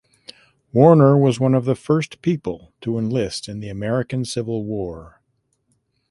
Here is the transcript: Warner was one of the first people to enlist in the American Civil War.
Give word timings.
Warner 0.73 1.15
was 1.15 1.39
one 1.39 1.53
of 1.53 1.65
the 1.65 1.75
first 1.75 2.23
people 2.23 2.73
to 2.81 2.97
enlist 2.97 3.47
in 3.47 3.59
the 3.59 3.69
American 3.69 4.25
Civil 4.25 4.65
War. 4.65 5.21